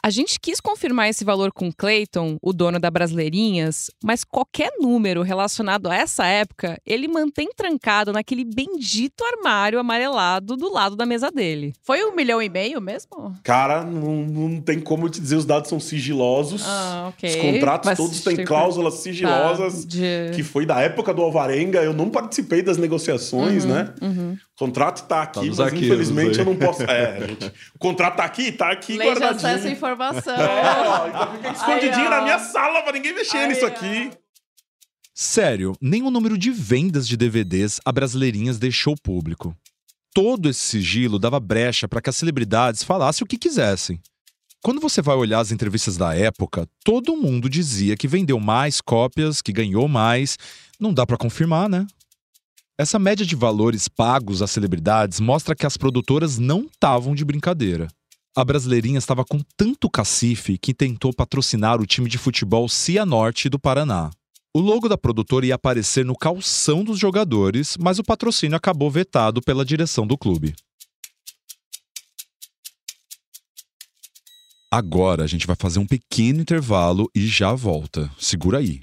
[0.00, 5.22] A gente quis confirmar esse valor com Clayton, o dono da Brasileirinhas, mas qualquer número
[5.22, 11.32] relacionado a essa época, ele mantém trancado naquele bendito armário amarelado do lado da mesa
[11.32, 11.72] dele.
[11.82, 13.34] Foi um milhão e meio mesmo?
[13.42, 16.62] Cara, não, não tem como te dizer, os dados são sigilosos.
[16.64, 17.28] Ah, ok.
[17.28, 21.22] Os contratos Mas, todos têm tipo, cláusulas sigilosas, tá, de- que foi da época do
[21.22, 21.82] Alvarenga.
[21.82, 23.94] Eu não participei das negociações, Uhum, né?
[24.00, 24.36] uhum.
[24.60, 26.44] O contrato tá aqui, nos mas arquivos infelizmente aí.
[26.46, 26.82] eu não posso.
[26.82, 27.52] É, gente.
[27.76, 29.50] O contrato tá aqui, tá aqui Lei de guardadinho.
[29.50, 30.34] acesso à informação.
[30.34, 32.10] É, ó, ainda fica escondidinho Aí, ó.
[32.10, 34.10] na minha sala pra ninguém mexer nisso aqui.
[35.14, 39.54] Sério, nem o número de vendas de DVDs a Brasileirinhas deixou público.
[40.14, 44.00] Todo esse sigilo dava brecha para que as celebridades falassem o que quisessem.
[44.62, 49.40] Quando você vai olhar as entrevistas da época, todo mundo dizia que vendeu mais cópias,
[49.40, 50.36] que ganhou mais.
[50.80, 51.86] Não dá para confirmar, né?
[52.80, 57.88] Essa média de valores pagos às celebridades mostra que as produtoras não estavam de brincadeira.
[58.36, 63.58] A Brasileirinha estava com tanto cacife que tentou patrocinar o time de futebol Cianorte do
[63.58, 64.12] Paraná.
[64.54, 69.42] O logo da produtora ia aparecer no calção dos jogadores, mas o patrocínio acabou vetado
[69.42, 70.54] pela direção do clube.
[74.70, 78.08] Agora a gente vai fazer um pequeno intervalo e já volta.
[78.20, 78.82] Segura aí.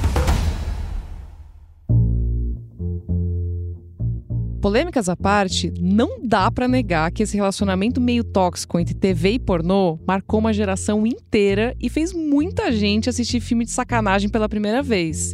[4.61, 9.39] Polêmicas à parte, não dá pra negar que esse relacionamento meio tóxico entre TV e
[9.39, 14.83] pornô marcou uma geração inteira e fez muita gente assistir filme de sacanagem pela primeira
[14.83, 15.33] vez.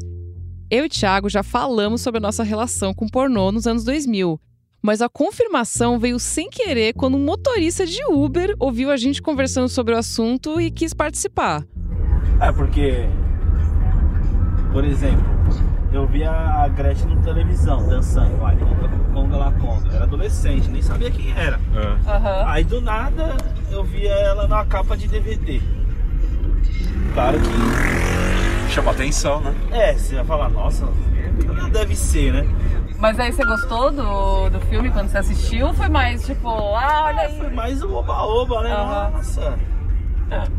[0.72, 4.40] Eu e Thiago já falamos sobre a nossa relação com pornô nos anos 2000,
[4.82, 9.68] mas a confirmação veio sem querer quando um motorista de Uber ouviu a gente conversando
[9.68, 11.66] sobre o assunto e quis participar.
[12.40, 13.10] É, porque,
[14.72, 15.37] por exemplo,
[15.98, 19.96] eu via a Gretchen na televisão dançando lá, conga, conga lá conga.
[19.96, 21.60] Era adolescente, nem sabia quem era.
[22.46, 23.36] Aí do nada
[23.72, 25.60] eu via ela na capa de DVD.
[27.14, 28.72] Claro que.
[28.72, 29.56] Chama atenção, né?
[29.72, 30.88] É, você vai falar, nossa,
[31.46, 32.46] não deve ser, né?
[33.00, 35.74] Mas aí você gostou do, do filme quando você assistiu?
[35.74, 37.38] Foi mais tipo, ah, olha aí.
[37.40, 38.74] Foi mais o oba-oba, né?
[38.74, 39.12] Aham.
[39.12, 39.58] Nossa.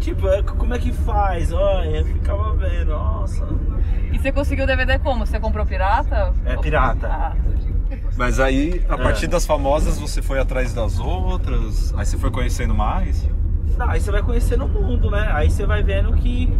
[0.00, 1.52] Tipo, é, como é que faz?
[1.52, 3.46] Olha, eu ficava vendo, nossa.
[4.12, 5.26] E você conseguiu o DVD como?
[5.26, 6.32] Você comprou pirata?
[6.44, 7.06] É pirata.
[7.06, 7.32] Ah.
[8.16, 8.96] Mas aí, a É.
[8.96, 13.28] partir das famosas, você foi atrás das outras, aí você foi conhecendo mais.
[13.76, 15.30] Não, aí você vai conhecendo o mundo, né?
[15.32, 16.52] Aí você vai vendo que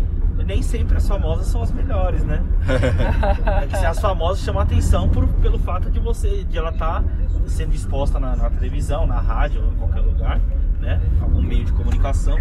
[0.46, 2.42] nem sempre as famosas são as melhores, né?
[3.62, 7.02] É que as famosas chamam atenção por, pelo fato de você, de ela estar
[7.46, 10.40] sendo exposta na, na televisão, na rádio, ou em qualquer lugar,
[10.80, 11.00] né?
[11.20, 12.38] Algum meio de comunicação.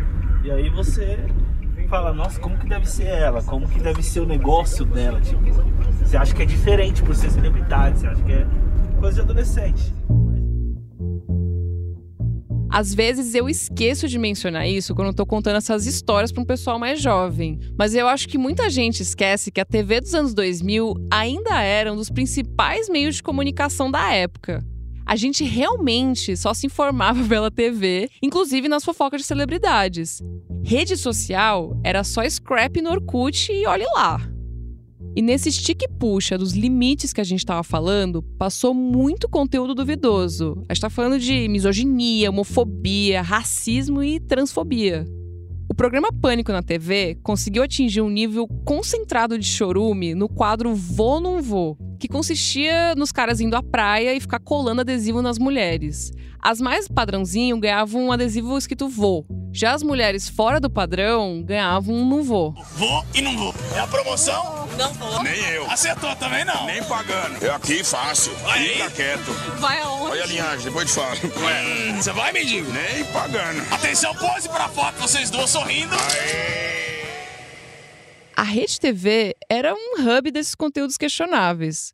[0.47, 1.19] E aí você
[1.89, 3.43] fala, nossa, como que deve ser ela?
[3.43, 5.19] Como que deve ser o negócio dela?
[5.19, 8.47] Tipo, você acha que é diferente por ser celebridade, você acha que é
[8.97, 9.93] coisa de adolescente.
[12.69, 16.79] Às vezes eu esqueço de mencionar isso quando tô contando essas histórias para um pessoal
[16.79, 17.59] mais jovem.
[17.77, 21.91] Mas eu acho que muita gente esquece que a TV dos anos 2000 ainda era
[21.91, 24.63] um dos principais meios de comunicação da época.
[25.07, 30.21] A gente realmente só se informava pela TV, inclusive nas fofocas de celebridades.
[30.61, 34.19] Rede social era só scrap no Orkut e olhe lá.
[35.15, 40.61] E nesse stick puxa dos limites que a gente estava falando, passou muito conteúdo duvidoso.
[40.67, 45.07] A gente tá falando de misoginia, homofobia, racismo e transfobia.
[45.69, 51.21] O programa Pânico na TV conseguiu atingir um nível concentrado de chorume no quadro Vou
[51.21, 56.11] Não Vou, que consistia nos caras indo à praia e ficar colando adesivo nas mulheres.
[56.41, 59.25] As mais padrãozinho ganhavam um adesivo escrito Vou.
[59.51, 62.53] Já as mulheres fora do padrão ganhavam um Não Vou.
[62.75, 63.55] Vou e não vou.
[63.75, 64.67] É a promoção?
[64.77, 65.23] Não vou.
[65.23, 65.69] Nem eu.
[65.69, 66.65] Acertou também não.
[66.65, 67.43] Nem pagando.
[67.43, 68.31] Eu aqui, fácil.
[68.45, 68.69] Aí.
[68.75, 69.31] Fica quieto.
[69.59, 70.11] Vai aonde?
[70.11, 71.17] Olha a linhagem, depois te falo.
[71.43, 72.71] Ué, você vai, mendigo?
[72.71, 73.61] Nem pagando.
[73.73, 75.95] Atenção, pose pra foto, vocês dois sorrindo.
[78.37, 81.91] A Rede TV era um hub desses conteúdos questionáveis.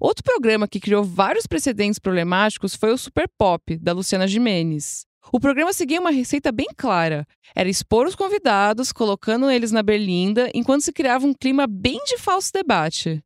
[0.00, 5.06] Outro programa que criou vários precedentes problemáticos foi o Super Pop, da Luciana Gimenez.
[5.32, 7.24] O programa seguia uma receita bem clara.
[7.54, 12.18] Era expor os convidados, colocando eles na berlinda, enquanto se criava um clima bem de
[12.18, 13.22] falso debate.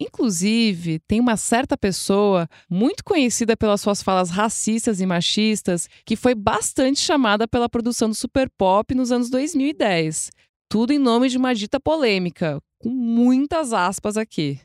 [0.00, 6.34] Inclusive, tem uma certa pessoa, muito conhecida pelas suas falas racistas e machistas, que foi
[6.34, 10.30] bastante chamada pela produção do Super Pop nos anos 2010.
[10.68, 14.60] Tudo em nome de uma dita polêmica, com muitas aspas aqui.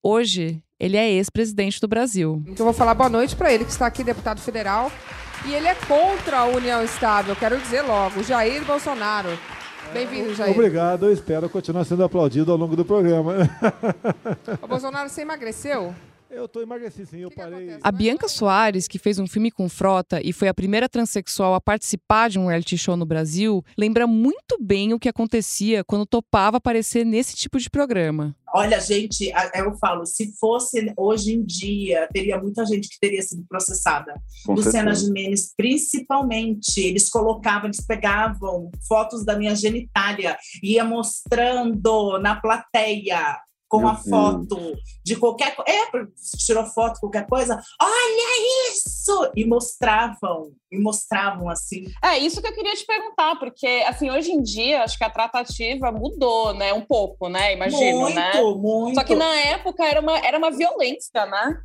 [0.00, 2.40] Hoje, ele é ex-presidente do Brasil.
[2.46, 4.90] Então eu vou falar boa noite para ele, que está aqui, deputado federal.
[5.44, 9.36] E ele é contra a união estável, quero dizer logo, Jair Bolsonaro.
[9.92, 10.52] Bem-vindo, Jair.
[10.52, 13.34] Obrigado, eu espero continuar sendo aplaudido ao longo do programa.
[14.62, 15.92] Ô, Bolsonaro, você emagreceu?
[16.32, 17.76] Eu tô emagreci sim, eu parei.
[17.82, 21.60] A Bianca Soares, que fez um filme com Frota e foi a primeira transexual a
[21.60, 26.56] participar de um reality show no Brasil, lembra muito bem o que acontecia quando topava
[26.56, 28.34] aparecer nesse tipo de programa.
[28.54, 33.44] Olha, gente, eu falo, se fosse hoje em dia, teria muita gente que teria sido
[33.46, 34.14] processada.
[34.46, 35.06] Com Luciana certeza.
[35.06, 43.38] Gimenez, principalmente, eles colocavam, eles pegavam fotos da minha genitália, ia mostrando na plateia
[43.72, 44.04] com Meu a Deus.
[44.06, 45.72] foto de qualquer coisa.
[45.72, 46.06] É,
[46.44, 47.58] tirou foto, qualquer coisa.
[47.80, 49.32] Olha isso!
[49.34, 51.86] E mostravam, e mostravam assim.
[52.04, 55.08] É, isso que eu queria te perguntar, porque, assim, hoje em dia, acho que a
[55.08, 56.74] tratativa mudou, né?
[56.74, 57.54] Um pouco, né?
[57.54, 58.32] Imagino, Muito, né?
[58.58, 58.94] muito.
[58.94, 61.56] Só que na época era uma, era uma violência, né?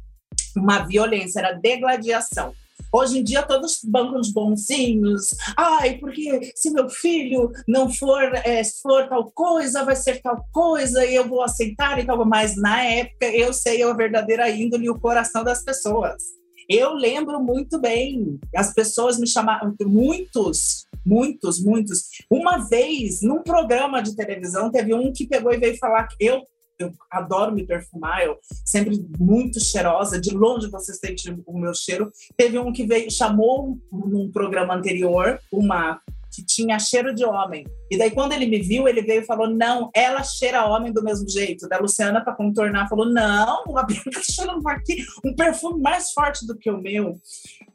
[0.55, 2.53] uma violência, era degladiação.
[2.97, 5.27] Hoje em dia, todos bancam os bonzinhos.
[5.55, 11.05] Ai, porque se meu filho não for, é, for tal coisa, vai ser tal coisa
[11.05, 12.25] e eu vou aceitar e tal.
[12.25, 16.23] Mas na época, eu sei a verdadeira índole e o coração das pessoas.
[16.67, 18.39] Eu lembro muito bem.
[18.55, 22.01] As pessoas me chamavam, muitos, muitos, muitos.
[22.31, 26.41] Uma vez, num programa de televisão, teve um que pegou e veio falar que eu
[26.79, 32.11] eu adoro me perfumar, eu sempre muito cheirosa, de longe você sente o meu cheiro.
[32.35, 37.65] Teve um que veio, chamou num programa anterior uma que tinha cheiro de homem.
[37.89, 41.03] E daí, quando ele me viu, ele veio e falou: Não, ela cheira homem do
[41.03, 41.67] mesmo jeito.
[41.67, 46.57] Da Luciana, para contornar, falou: Não, a Bianca cheirando aqui um perfume mais forte do
[46.57, 47.15] que o meu.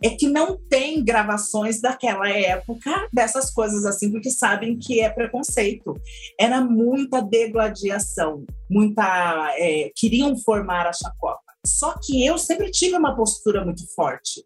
[0.03, 5.95] É que não tem gravações daquela época dessas coisas assim, porque sabem que é preconceito.
[6.39, 9.55] Era muita degladiação, muita.
[9.57, 11.41] é, queriam formar a chacota.
[11.65, 14.45] Só que eu sempre tive uma postura muito forte.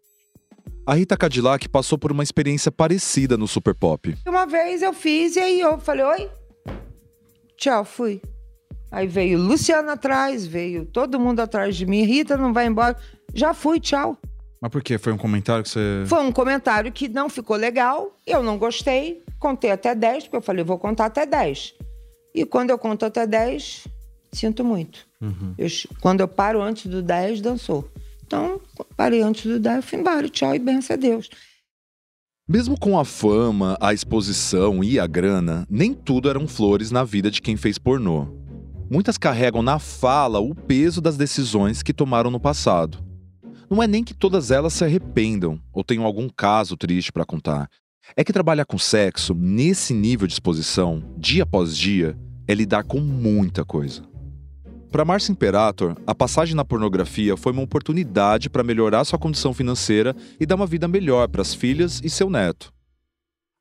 [0.87, 4.15] A Rita Cadillac passou por uma experiência parecida no Super Pop.
[4.25, 6.29] Uma vez eu fiz e aí eu falei, oi?
[7.57, 8.21] Tchau, fui.
[8.89, 12.03] Aí veio Luciana atrás, veio todo mundo atrás de mim.
[12.03, 12.95] Rita, não vai embora.
[13.33, 14.17] Já fui, tchau.
[14.61, 14.97] Mas por quê?
[14.97, 16.03] Foi um comentário que você.
[16.07, 19.21] Foi um comentário que não ficou legal, eu não gostei.
[19.39, 21.73] Contei até 10, porque eu falei, vou contar até 10.
[22.33, 23.87] E quando eu conto até 10,
[24.31, 25.05] sinto muito.
[25.21, 25.53] Uhum.
[25.57, 25.67] Eu-
[25.99, 27.87] quando eu paro antes do 10, dançou.
[28.27, 28.59] Então,
[28.95, 30.27] parei antes do 10, fui embora.
[30.27, 31.29] Tchau e benção a Deus.
[32.47, 37.31] Mesmo com a fama, a exposição e a grana, nem tudo eram flores na vida
[37.31, 38.27] de quem fez pornô.
[38.89, 43.03] Muitas carregam na fala o peso das decisões que tomaram no passado.
[43.69, 47.69] Não é nem que todas elas se arrependam ou tenham algum caso triste para contar.
[48.15, 52.17] É que trabalhar com sexo nesse nível de exposição, dia após dia,
[52.47, 54.03] é lidar com muita coisa.
[54.91, 60.15] Para Márcia Imperator, a passagem na pornografia foi uma oportunidade para melhorar sua condição financeira
[60.39, 62.73] e dar uma vida melhor para as filhas e seu neto.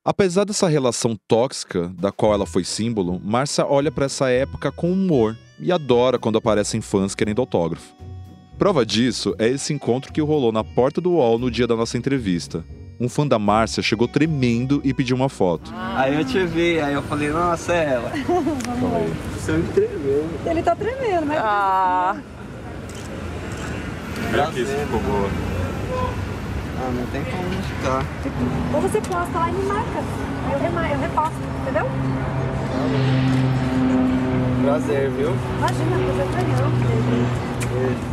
[0.05, 4.93] Apesar dessa relação tóxica da qual ela foi símbolo, Márcia olha para essa época com
[4.93, 7.93] humor e adora quando aparecem fãs querendo autógrafo.
[8.57, 11.99] Prova disso é esse encontro que rolou na porta do UOL no dia da nossa
[11.99, 12.64] entrevista.
[12.99, 15.71] Um fã da Márcia chegou tremendo e pediu uma foto.
[15.95, 18.11] Aí eu te vi, aí eu falei, nossa, é ela.
[19.37, 20.27] Você me tremeu.
[20.47, 21.39] Ele tá tremendo, mas.
[21.39, 22.17] Ah.
[24.49, 25.29] Aqui, se ficou boa.
[26.79, 28.05] Ah, não tem como não ficar.
[28.75, 29.99] Ou você posta lá e me marca.
[30.47, 31.87] Aí eu, rema- eu reposto, entendeu?
[34.63, 35.31] Prazer, viu?
[35.59, 37.27] Imagina, prazer pra mim.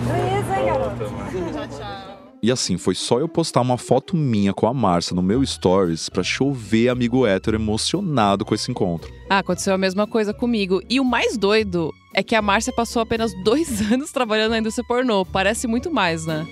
[0.08, 1.06] Beleza, hein, garoto?
[1.54, 2.12] Tchau, tchau.
[2.44, 6.10] E assim, foi só eu postar uma foto minha com a Márcia no meu stories
[6.10, 9.10] pra chover amigo hétero emocionado com esse encontro.
[9.30, 10.82] Ah, aconteceu a mesma coisa comigo.
[10.89, 14.86] E o mais doido é que a Márcia passou apenas dois anos trabalhando na indústria
[14.86, 15.24] pornô.
[15.24, 16.46] Parece muito mais, né?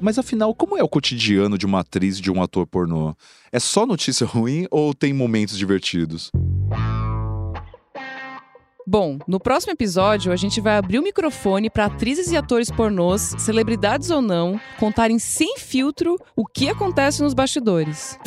[0.00, 3.14] Mas afinal, como é o cotidiano de uma atriz e de um ator pornô?
[3.52, 6.32] É só notícia ruim ou tem momentos divertidos?
[8.86, 13.34] Bom, no próximo episódio a gente vai abrir o microfone para atrizes e atores pornôs,
[13.38, 18.18] celebridades ou não, contarem sem filtro o que acontece nos bastidores.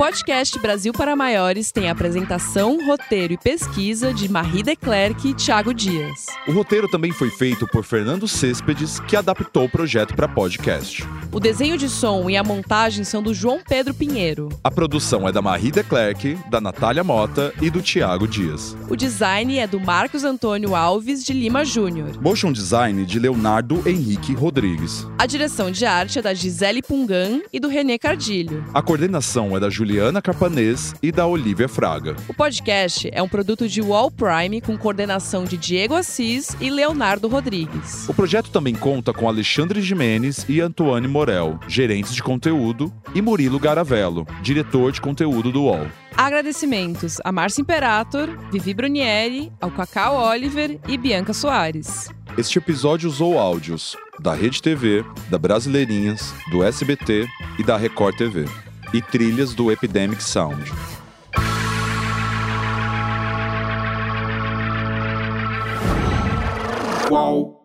[0.00, 5.74] O podcast Brasil para Maiores tem apresentação, roteiro e pesquisa de Marie Declerc e Thiago
[5.74, 6.24] Dias.
[6.48, 11.06] O roteiro também foi feito por Fernando Céspedes, que adaptou o projeto para podcast.
[11.30, 14.48] O desenho de som e a montagem são do João Pedro Pinheiro.
[14.64, 18.74] A produção é da Marie Declerc, da Natália Mota e do Tiago Dias.
[18.88, 22.18] O design é do Marcos Antônio Alves de Lima Júnior.
[22.22, 25.06] Motion design de Leonardo Henrique Rodrigues.
[25.18, 28.64] A direção de arte é da Gisele Pungan e do Renê Cardilho.
[28.72, 29.89] A coordenação é da Juliana
[30.22, 32.14] Carpanês e da Olivia Fraga.
[32.28, 37.28] O podcast é um produto de Wall Prime com coordenação de Diego Assis e Leonardo
[37.28, 38.08] Rodrigues.
[38.08, 43.58] O projeto também conta com Alexandre Jimenez e Antoine Morel, gerentes de conteúdo, e Murilo
[43.58, 45.86] Garavello, diretor de conteúdo do UOL.
[46.16, 52.10] Agradecimentos a Márcia Imperator, Vivi Brunieri, ao Cacau Oliver e Bianca Soares.
[52.36, 57.26] Este episódio usou áudios da Rede TV, da Brasileirinhas, do SBT
[57.58, 58.44] e da Record TV.
[58.92, 60.72] E trilhas do Epidemic Sound.
[67.08, 67.59] Qual?